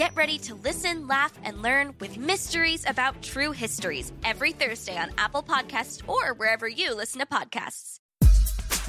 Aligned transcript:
Get 0.00 0.16
ready 0.16 0.38
to 0.38 0.54
listen, 0.54 1.06
laugh, 1.08 1.34
and 1.44 1.60
learn 1.60 1.94
with 2.00 2.16
Mysteries 2.16 2.86
About 2.88 3.20
True 3.20 3.52
Histories 3.52 4.10
every 4.24 4.52
Thursday 4.52 4.96
on 4.96 5.10
Apple 5.18 5.42
Podcasts 5.42 6.00
or 6.08 6.32
wherever 6.32 6.66
you 6.66 6.96
listen 6.96 7.20
to 7.20 7.26
podcasts. 7.26 7.98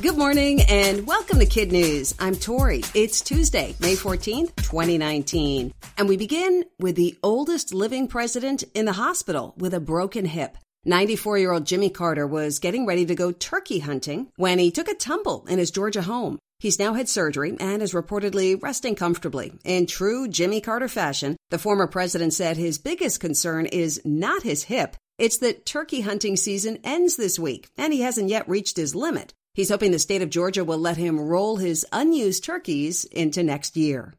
Good 0.01 0.17
morning 0.17 0.61
and 0.69 1.05
welcome 1.05 1.39
to 1.39 1.45
Kid 1.45 1.73
News. 1.73 2.15
I'm 2.17 2.37
Tori. 2.37 2.83
It's 2.93 3.19
Tuesday, 3.19 3.75
May 3.81 3.95
14th, 3.95 4.55
2019. 4.55 5.73
And 5.97 6.07
we 6.07 6.15
begin 6.15 6.63
with 6.79 6.95
the 6.95 7.19
oldest 7.21 7.73
living 7.73 8.07
president 8.07 8.63
in 8.73 8.85
the 8.85 8.93
hospital 8.93 9.53
with 9.57 9.73
a 9.73 9.81
broken 9.81 10.23
hip. 10.23 10.57
94 10.85 11.37
year 11.39 11.51
old 11.51 11.65
Jimmy 11.65 11.89
Carter 11.89 12.25
was 12.25 12.59
getting 12.59 12.85
ready 12.85 13.05
to 13.07 13.15
go 13.15 13.33
turkey 13.33 13.79
hunting 13.79 14.31
when 14.37 14.59
he 14.59 14.71
took 14.71 14.87
a 14.87 14.95
tumble 14.95 15.45
in 15.49 15.59
his 15.59 15.71
Georgia 15.71 16.03
home. 16.03 16.39
He's 16.61 16.77
now 16.77 16.93
had 16.93 17.09
surgery 17.09 17.57
and 17.59 17.81
is 17.81 17.93
reportedly 17.93 18.61
resting 18.61 18.93
comfortably. 18.93 19.51
In 19.65 19.87
true 19.87 20.27
Jimmy 20.27 20.61
Carter 20.61 20.87
fashion, 20.87 21.35
the 21.49 21.57
former 21.57 21.87
president 21.87 22.35
said 22.35 22.55
his 22.55 22.77
biggest 22.77 23.19
concern 23.19 23.65
is 23.65 23.99
not 24.05 24.43
his 24.43 24.65
hip. 24.65 24.95
It's 25.17 25.39
that 25.39 25.65
turkey 25.65 26.01
hunting 26.01 26.37
season 26.37 26.77
ends 26.83 27.15
this 27.15 27.39
week, 27.39 27.69
and 27.79 27.91
he 27.91 28.01
hasn't 28.01 28.29
yet 28.29 28.47
reached 28.47 28.77
his 28.77 28.93
limit. 28.93 29.33
He's 29.55 29.69
hoping 29.69 29.89
the 29.89 29.97
state 29.97 30.21
of 30.21 30.29
Georgia 30.29 30.63
will 30.63 30.77
let 30.77 30.97
him 30.97 31.19
roll 31.19 31.57
his 31.57 31.83
unused 31.91 32.43
turkeys 32.43 33.05
into 33.05 33.41
next 33.41 33.75
year. 33.75 34.13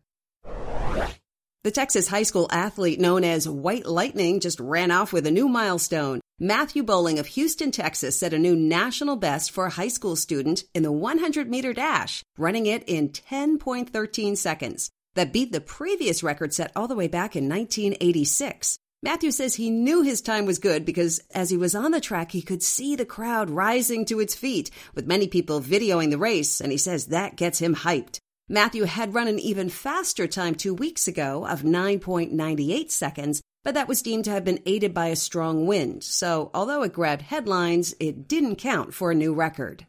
The 1.65 1.71
Texas 1.71 2.09
high 2.09 2.25
school 2.25 2.49
athlete 2.51 2.99
known 2.99 3.23
as 3.23 3.49
White 3.49 3.87
Lightning 3.87 4.41
just 4.41 4.59
ran 4.59 4.91
off 4.91 5.13
with 5.13 5.29
a 5.29 5.31
new 5.31 5.49
milestone. 5.49 6.21
Matthew 6.41 6.83
Boling 6.83 7.21
of 7.21 7.27
Houston, 7.29 7.71
Texas 7.71 8.19
set 8.19 8.35
a 8.35 8.39
new 8.39 8.57
national 8.57 9.15
best 9.15 9.53
for 9.53 9.67
a 9.67 9.71
high 9.71 9.87
school 9.87 10.17
student 10.17 10.65
in 10.75 10.83
the 10.83 10.91
100 10.91 11.49
meter 11.49 11.73
dash, 11.73 12.25
running 12.37 12.67
it 12.67 12.83
in 12.89 13.11
10.13 13.11 14.37
seconds. 14.37 14.91
That 15.15 15.33
beat 15.33 15.53
the 15.53 15.61
previous 15.61 16.25
record 16.25 16.53
set 16.53 16.73
all 16.75 16.89
the 16.89 16.97
way 16.97 17.07
back 17.07 17.37
in 17.37 17.49
1986. 17.49 18.77
Matthew 19.05 19.31
says 19.31 19.55
he 19.55 19.71
knew 19.71 20.03
his 20.03 20.21
time 20.21 20.47
was 20.47 20.59
good 20.59 20.85
because 20.85 21.21
as 21.33 21.51
he 21.51 21.57
was 21.57 21.77
on 21.77 21.93
the 21.93 22.01
track, 22.01 22.33
he 22.33 22.43
could 22.43 22.65
see 22.65 22.97
the 22.97 23.07
crowd 23.07 23.51
rising 23.51 24.05
to 24.07 24.19
its 24.19 24.35
feet, 24.35 24.73
with 24.97 25.07
many 25.07 25.29
people 25.29 25.61
videoing 25.61 26.11
the 26.11 26.19
race, 26.19 26.61
and 26.61 26.73
he 26.73 26.79
says 26.79 27.07
that 27.07 27.37
gets 27.37 27.61
him 27.61 27.77
hyped. 27.77 28.19
Matthew 28.53 28.85
had 28.85 29.15
run 29.15 29.29
an 29.29 29.39
even 29.39 29.71
faster 29.71 30.27
time 30.27 30.55
two 30.55 30.75
weeks 30.75 31.09
ago 31.09 31.47
of 31.47 31.63
9.98 31.63 32.91
seconds, 32.91 33.41
but 33.65 33.73
that 33.73 33.89
was 33.89 34.03
deemed 34.03 34.27
to 34.27 34.31
have 34.31 34.45
been 34.45 34.61
aided 34.67 34.93
by 34.93 35.07
a 35.07 35.17
strong 35.17 35.67
wind. 35.67 36.05
So, 36.05 36.51
although 36.53 36.83
it 36.83 36.93
grabbed 36.93 37.23
headlines, 37.23 37.95
it 37.99 38.29
didn't 38.29 38.57
count 38.57 38.93
for 38.93 39.11
a 39.11 39.15
new 39.15 39.33
record. 39.33 39.87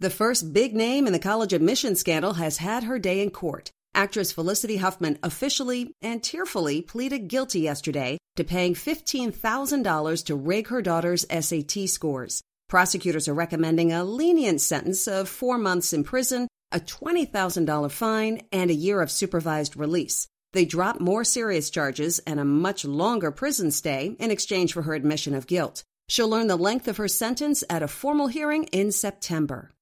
The 0.00 0.08
first 0.08 0.54
big 0.54 0.74
name 0.74 1.06
in 1.06 1.12
the 1.12 1.18
college 1.18 1.52
admission 1.52 1.96
scandal 1.96 2.32
has 2.32 2.56
had 2.56 2.84
her 2.84 2.98
day 2.98 3.20
in 3.20 3.28
court. 3.28 3.70
Actress 3.94 4.32
Felicity 4.32 4.78
Huffman 4.78 5.18
officially 5.22 5.92
and 6.00 6.22
tearfully 6.22 6.80
pleaded 6.80 7.28
guilty 7.28 7.60
yesterday 7.60 8.16
to 8.36 8.44
paying 8.44 8.72
$15,000 8.72 10.24
to 10.24 10.34
rig 10.34 10.68
her 10.68 10.80
daughter's 10.80 11.26
SAT 11.28 11.90
scores. 11.90 12.40
Prosecutors 12.70 13.28
are 13.28 13.34
recommending 13.34 13.92
a 13.92 14.02
lenient 14.02 14.62
sentence 14.62 15.06
of 15.06 15.28
four 15.28 15.58
months 15.58 15.92
in 15.92 16.02
prison 16.02 16.48
a 16.72 16.80
$20,000 16.80 17.90
fine, 17.90 18.42
and 18.52 18.70
a 18.70 18.74
year 18.74 19.00
of 19.00 19.10
supervised 19.10 19.76
release. 19.76 20.28
They 20.52 20.64
drop 20.64 21.00
more 21.00 21.24
serious 21.24 21.70
charges 21.70 22.18
and 22.20 22.40
a 22.40 22.44
much 22.44 22.84
longer 22.84 23.30
prison 23.30 23.70
stay 23.70 24.16
in 24.18 24.30
exchange 24.30 24.72
for 24.72 24.82
her 24.82 24.94
admission 24.94 25.34
of 25.34 25.46
guilt. 25.46 25.84
She'll 26.08 26.28
learn 26.28 26.46
the 26.46 26.56
length 26.56 26.88
of 26.88 26.96
her 26.98 27.08
sentence 27.08 27.62
at 27.68 27.82
a 27.82 27.88
formal 27.88 28.28
hearing 28.28 28.64
in 28.64 28.92
September. 28.92 29.72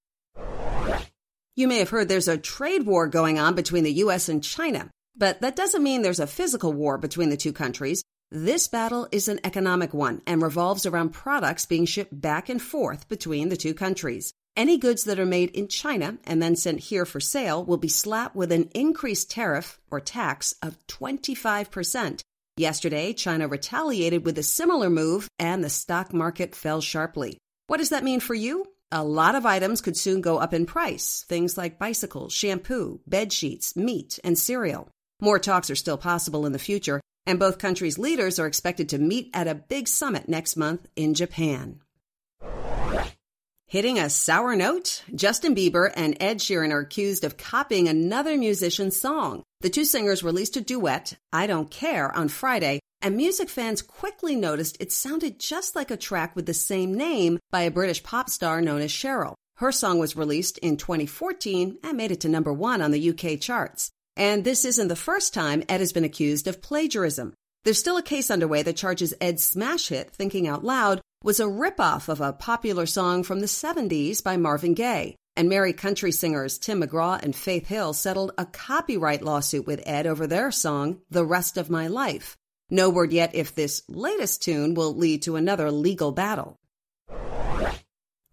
You 1.54 1.68
may 1.68 1.78
have 1.78 1.90
heard 1.90 2.08
there's 2.08 2.28
a 2.28 2.38
trade 2.38 2.84
war 2.84 3.06
going 3.06 3.38
on 3.38 3.54
between 3.54 3.84
the 3.84 3.92
U.S. 3.92 4.28
and 4.28 4.42
China, 4.42 4.90
but 5.16 5.40
that 5.42 5.54
doesn't 5.54 5.82
mean 5.82 6.02
there's 6.02 6.18
a 6.18 6.26
physical 6.26 6.72
war 6.72 6.98
between 6.98 7.28
the 7.28 7.36
two 7.36 7.52
countries. 7.52 8.02
This 8.32 8.66
battle 8.66 9.06
is 9.12 9.28
an 9.28 9.38
economic 9.44 9.94
one 9.94 10.22
and 10.26 10.42
revolves 10.42 10.86
around 10.86 11.10
products 11.10 11.66
being 11.66 11.84
shipped 11.84 12.20
back 12.20 12.48
and 12.48 12.60
forth 12.60 13.06
between 13.08 13.48
the 13.48 13.56
two 13.56 13.74
countries. 13.74 14.34
Any 14.56 14.78
goods 14.78 15.02
that 15.04 15.18
are 15.18 15.26
made 15.26 15.50
in 15.50 15.66
China 15.66 16.18
and 16.24 16.40
then 16.40 16.54
sent 16.54 16.78
here 16.78 17.04
for 17.04 17.18
sale 17.18 17.64
will 17.64 17.76
be 17.76 17.88
slapped 17.88 18.36
with 18.36 18.52
an 18.52 18.70
increased 18.72 19.28
tariff 19.28 19.80
or 19.90 19.98
tax 20.00 20.54
of 20.62 20.78
25%. 20.86 22.20
Yesterday, 22.56 23.12
China 23.14 23.48
retaliated 23.48 24.24
with 24.24 24.38
a 24.38 24.44
similar 24.44 24.88
move 24.88 25.28
and 25.40 25.64
the 25.64 25.70
stock 25.70 26.12
market 26.12 26.54
fell 26.54 26.80
sharply. 26.80 27.36
What 27.66 27.78
does 27.78 27.88
that 27.88 28.04
mean 28.04 28.20
for 28.20 28.34
you? 28.34 28.66
A 28.92 29.02
lot 29.02 29.34
of 29.34 29.44
items 29.44 29.80
could 29.80 29.96
soon 29.96 30.20
go 30.20 30.38
up 30.38 30.54
in 30.54 30.66
price, 30.66 31.24
things 31.28 31.58
like 31.58 31.80
bicycles, 31.80 32.32
shampoo, 32.32 33.00
bed 33.08 33.32
sheets, 33.32 33.74
meat, 33.74 34.20
and 34.22 34.38
cereal. 34.38 34.88
More 35.20 35.40
talks 35.40 35.68
are 35.68 35.74
still 35.74 35.98
possible 35.98 36.46
in 36.46 36.52
the 36.52 36.60
future, 36.60 37.00
and 37.26 37.40
both 37.40 37.58
countries' 37.58 37.98
leaders 37.98 38.38
are 38.38 38.46
expected 38.46 38.88
to 38.90 38.98
meet 38.98 39.30
at 39.34 39.48
a 39.48 39.54
big 39.56 39.88
summit 39.88 40.28
next 40.28 40.56
month 40.56 40.86
in 40.94 41.14
Japan. 41.14 41.80
Hitting 43.66 43.98
a 43.98 44.10
sour 44.10 44.54
note? 44.54 45.02
Justin 45.14 45.54
Bieber 45.54 45.90
and 45.96 46.16
Ed 46.20 46.38
Sheeran 46.38 46.70
are 46.70 46.80
accused 46.80 47.24
of 47.24 47.36
copying 47.36 47.88
another 47.88 48.36
musician's 48.36 49.00
song. 49.00 49.42
The 49.62 49.70
two 49.70 49.84
singers 49.84 50.22
released 50.22 50.56
a 50.56 50.60
duet, 50.60 51.14
I 51.32 51.46
Don't 51.46 51.70
Care, 51.70 52.14
on 52.14 52.28
Friday, 52.28 52.80
and 53.00 53.16
music 53.16 53.48
fans 53.48 53.82
quickly 53.82 54.36
noticed 54.36 54.76
it 54.80 54.92
sounded 54.92 55.40
just 55.40 55.74
like 55.74 55.90
a 55.90 55.96
track 55.96 56.36
with 56.36 56.46
the 56.46 56.54
same 56.54 56.94
name 56.94 57.38
by 57.50 57.62
a 57.62 57.70
British 57.70 58.02
pop 58.02 58.28
star 58.28 58.60
known 58.60 58.82
as 58.82 58.92
Cheryl. 58.92 59.34
Her 59.56 59.72
song 59.72 59.98
was 59.98 60.14
released 60.14 60.58
in 60.58 60.76
2014 60.76 61.78
and 61.82 61.96
made 61.96 62.12
it 62.12 62.20
to 62.20 62.28
number 62.28 62.52
one 62.52 62.82
on 62.82 62.90
the 62.90 63.10
UK 63.10 63.40
charts. 63.40 63.90
And 64.16 64.44
this 64.44 64.64
isn't 64.64 64.88
the 64.88 64.94
first 64.94 65.32
time 65.32 65.64
Ed 65.68 65.80
has 65.80 65.92
been 65.92 66.04
accused 66.04 66.46
of 66.46 66.62
plagiarism. 66.62 67.34
There's 67.64 67.78
still 67.78 67.96
a 67.96 68.02
case 68.02 68.30
underway 68.30 68.62
that 68.62 68.76
charges 68.76 69.14
Ed's 69.20 69.42
smash 69.42 69.88
hit, 69.88 70.10
Thinking 70.10 70.46
Out 70.46 70.64
Loud, 70.64 71.00
was 71.24 71.40
a 71.40 71.44
ripoff 71.44 72.10
of 72.10 72.20
a 72.20 72.34
popular 72.34 72.84
song 72.84 73.22
from 73.22 73.40
the 73.40 73.46
70s 73.46 74.22
by 74.22 74.36
Marvin 74.36 74.74
Gaye. 74.74 75.16
And 75.34 75.48
Merry 75.48 75.72
country 75.72 76.12
singers 76.12 76.58
Tim 76.58 76.82
McGraw 76.82 77.20
and 77.20 77.34
Faith 77.34 77.66
Hill 77.66 77.94
settled 77.94 78.32
a 78.36 78.44
copyright 78.44 79.22
lawsuit 79.22 79.66
with 79.66 79.82
Ed 79.86 80.06
over 80.06 80.26
their 80.26 80.52
song, 80.52 81.00
The 81.08 81.24
Rest 81.24 81.56
of 81.56 81.70
My 81.70 81.86
Life. 81.86 82.36
No 82.68 82.90
word 82.90 83.10
yet 83.10 83.34
if 83.34 83.54
this 83.54 83.82
latest 83.88 84.42
tune 84.42 84.74
will 84.74 84.94
lead 84.94 85.22
to 85.22 85.36
another 85.36 85.70
legal 85.70 86.12
battle. 86.12 86.58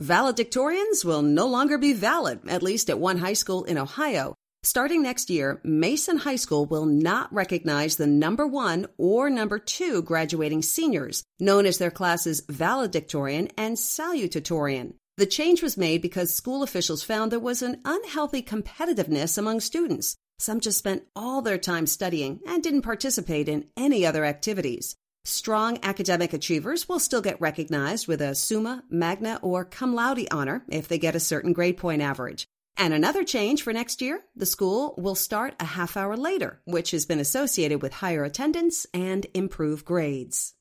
Valedictorians 0.03 1.05
will 1.05 1.21
no 1.21 1.47
longer 1.47 1.77
be 1.77 1.93
valid, 1.93 2.41
at 2.49 2.61
least 2.61 2.89
at 2.89 2.99
one 2.99 3.19
high 3.19 3.33
school 3.33 3.63
in 3.63 3.77
Ohio, 3.77 4.35
Starting 4.63 5.01
next 5.01 5.31
year, 5.31 5.59
Mason 5.63 6.17
High 6.17 6.35
School 6.35 6.67
will 6.67 6.85
not 6.85 7.33
recognize 7.33 7.95
the 7.95 8.05
number 8.05 8.45
one 8.45 8.85
or 8.99 9.27
number 9.27 9.57
two 9.57 10.03
graduating 10.03 10.61
seniors, 10.61 11.23
known 11.39 11.65
as 11.65 11.79
their 11.79 11.89
classes 11.89 12.43
valedictorian 12.47 13.49
and 13.57 13.75
salutatorian. 13.75 14.93
The 15.17 15.25
change 15.25 15.63
was 15.63 15.77
made 15.77 16.03
because 16.03 16.35
school 16.35 16.61
officials 16.61 17.01
found 17.01 17.31
there 17.31 17.39
was 17.39 17.63
an 17.63 17.81
unhealthy 17.85 18.43
competitiveness 18.43 19.35
among 19.35 19.61
students. 19.61 20.15
Some 20.37 20.59
just 20.59 20.77
spent 20.77 21.05
all 21.15 21.41
their 21.41 21.57
time 21.57 21.87
studying 21.87 22.39
and 22.47 22.61
didn't 22.61 22.83
participate 22.83 23.49
in 23.49 23.65
any 23.75 24.05
other 24.05 24.25
activities. 24.25 24.95
Strong 25.25 25.79
academic 25.81 26.33
achievers 26.33 26.87
will 26.87 26.99
still 26.99 27.21
get 27.21 27.41
recognized 27.41 28.07
with 28.07 28.21
a 28.21 28.35
Summa, 28.35 28.83
Magna, 28.91 29.39
or 29.41 29.65
Cum 29.65 29.95
Laude 29.95 30.27
honor 30.31 30.63
if 30.67 30.87
they 30.87 30.99
get 30.99 31.15
a 31.15 31.19
certain 31.19 31.51
grade 31.51 31.77
point 31.77 32.03
average. 32.03 32.47
And 32.81 32.95
another 32.95 33.23
change 33.23 33.61
for 33.61 33.71
next 33.71 34.01
year 34.01 34.23
the 34.35 34.47
school 34.47 34.95
will 34.97 35.13
start 35.13 35.53
a 35.59 35.65
half 35.65 35.95
hour 35.95 36.17
later, 36.17 36.61
which 36.65 36.89
has 36.89 37.05
been 37.05 37.19
associated 37.19 37.79
with 37.79 37.93
higher 37.93 38.23
attendance 38.23 38.87
and 38.91 39.27
improved 39.35 39.85
grades. 39.85 40.55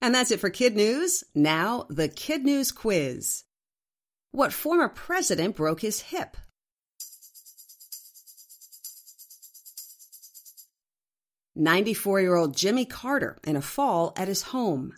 And 0.00 0.14
that's 0.14 0.30
it 0.30 0.40
for 0.40 0.48
Kid 0.48 0.76
News. 0.76 1.22
Now, 1.34 1.84
the 1.90 2.08
Kid 2.08 2.46
News 2.46 2.72
quiz. 2.72 3.44
What 4.30 4.54
former 4.54 4.88
president 4.88 5.54
broke 5.54 5.82
his 5.82 6.00
hip? 6.00 6.38
Ninety-four 11.54 12.22
year 12.22 12.36
old 12.36 12.56
Jimmy 12.56 12.86
Carter 12.86 13.38
in 13.44 13.54
a 13.54 13.60
fall 13.60 14.14
at 14.16 14.28
his 14.28 14.44
home. 14.44 14.94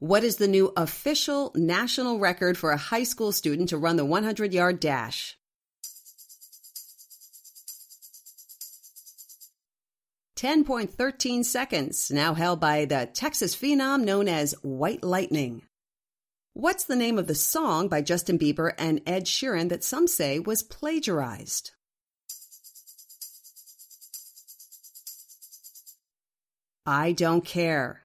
What 0.00 0.24
is 0.24 0.36
the 0.36 0.48
new 0.48 0.72
official 0.76 1.52
national 1.54 2.18
record 2.18 2.58
for 2.58 2.72
a 2.72 2.76
high 2.76 3.04
school 3.04 3.32
student 3.32 3.68
to 3.68 3.78
run 3.78 3.96
the 3.96 4.04
100 4.04 4.52
yard 4.52 4.80
dash? 4.80 5.38
Ten 10.36 10.64
point 10.64 10.92
thirteen 10.92 11.42
seconds, 11.44 12.10
now 12.10 12.34
held 12.34 12.60
by 12.60 12.84
the 12.84 13.08
Texas 13.14 13.56
phenom 13.56 14.04
known 14.04 14.28
as 14.28 14.52
White 14.62 15.02
Lightning. 15.02 15.62
What's 16.52 16.84
the 16.84 16.96
name 16.96 17.18
of 17.18 17.28
the 17.28 17.34
song 17.34 17.88
by 17.88 18.02
Justin 18.02 18.38
Bieber 18.38 18.72
and 18.76 19.00
Ed 19.06 19.24
Sheeran 19.24 19.70
that 19.70 19.82
some 19.82 20.06
say 20.06 20.38
was 20.38 20.62
plagiarized? 20.62 21.70
I 26.84 27.12
don't 27.12 27.44
care. 27.44 28.03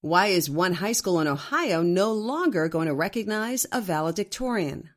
Why 0.00 0.28
is 0.28 0.48
one 0.48 0.74
high 0.74 0.92
school 0.92 1.18
in 1.18 1.26
Ohio 1.26 1.82
no 1.82 2.12
longer 2.12 2.68
going 2.68 2.86
to 2.86 2.94
recognize 2.94 3.66
a 3.72 3.80
valedictorian? 3.80 4.90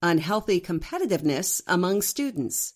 Unhealthy 0.00 0.60
competitiveness 0.60 1.60
among 1.66 2.02
students. 2.02 2.74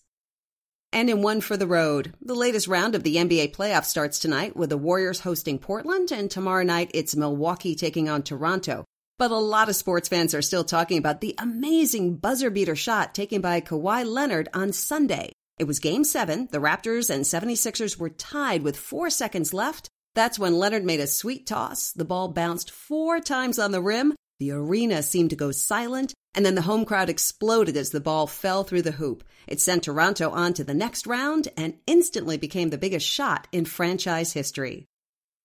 And 0.91 1.09
in 1.09 1.21
one 1.21 1.39
for 1.39 1.55
the 1.55 1.67
road, 1.67 2.13
the 2.21 2.35
latest 2.35 2.67
round 2.67 2.95
of 2.95 3.03
the 3.03 3.15
NBA 3.15 3.55
playoffs 3.55 3.85
starts 3.85 4.19
tonight 4.19 4.57
with 4.57 4.69
the 4.69 4.77
Warriors 4.77 5.21
hosting 5.21 5.57
Portland, 5.57 6.11
and 6.11 6.29
tomorrow 6.29 6.63
night 6.63 6.91
it's 6.93 7.15
Milwaukee 7.15 7.75
taking 7.75 8.09
on 8.09 8.23
Toronto. 8.23 8.83
But 9.17 9.31
a 9.31 9.37
lot 9.37 9.69
of 9.69 9.77
sports 9.77 10.09
fans 10.09 10.33
are 10.33 10.41
still 10.41 10.65
talking 10.65 10.97
about 10.97 11.21
the 11.21 11.35
amazing 11.37 12.17
buzzer 12.17 12.49
beater 12.49 12.75
shot 12.75 13.15
taken 13.15 13.39
by 13.39 13.61
Kawhi 13.61 14.05
Leonard 14.05 14.49
on 14.53 14.73
Sunday. 14.73 15.31
It 15.61 15.67
was 15.67 15.77
game 15.77 16.03
seven. 16.03 16.47
The 16.49 16.57
Raptors 16.57 17.11
and 17.11 17.23
76ers 17.23 17.95
were 17.95 18.09
tied 18.09 18.63
with 18.63 18.75
four 18.75 19.11
seconds 19.11 19.53
left. 19.53 19.89
That's 20.15 20.39
when 20.39 20.57
Leonard 20.57 20.83
made 20.83 20.99
a 20.99 21.05
sweet 21.05 21.45
toss. 21.45 21.91
The 21.91 22.03
ball 22.03 22.29
bounced 22.29 22.71
four 22.71 23.19
times 23.19 23.59
on 23.59 23.71
the 23.71 23.79
rim. 23.79 24.15
The 24.39 24.53
arena 24.53 25.03
seemed 25.03 25.29
to 25.29 25.35
go 25.35 25.51
silent, 25.51 26.15
and 26.33 26.43
then 26.43 26.55
the 26.55 26.63
home 26.63 26.83
crowd 26.83 27.11
exploded 27.11 27.77
as 27.77 27.91
the 27.91 27.99
ball 27.99 28.25
fell 28.25 28.63
through 28.63 28.81
the 28.81 28.93
hoop. 28.93 29.23
It 29.45 29.61
sent 29.61 29.83
Toronto 29.83 30.31
on 30.31 30.55
to 30.55 30.63
the 30.63 30.73
next 30.73 31.05
round 31.05 31.49
and 31.55 31.75
instantly 31.85 32.37
became 32.37 32.71
the 32.71 32.79
biggest 32.79 33.05
shot 33.05 33.47
in 33.51 33.65
franchise 33.65 34.33
history. 34.33 34.87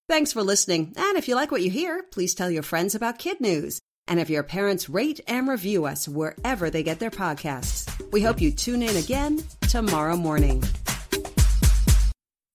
Thanks 0.09 0.33
for 0.33 0.43
listening, 0.43 0.95
and 0.97 1.19
if 1.19 1.29
you 1.29 1.35
like 1.35 1.51
what 1.51 1.61
you 1.61 1.69
hear, 1.69 2.03
please 2.03 2.35
tell 2.35 2.51
your 2.51 2.63
friends 2.63 2.95
about 2.95 3.19
Kid 3.19 3.39
News. 3.39 3.81
And 4.09 4.21
if 4.21 4.31
your 4.31 4.43
parents 4.43 4.89
rate 4.89 5.21
and 5.27 5.49
review 5.49 5.87
us 5.87 6.09
wherever 6.09 6.71
they 6.71 6.83
get 6.83 6.99
their 6.99 7.11
podcasts, 7.11 7.87
we 8.13 8.23
hope 8.23 8.41
you 8.41 8.53
tune 8.53 8.83
in 8.83 8.97
again 8.97 9.43
tomorrow 9.69 10.17
morning. 10.17 10.63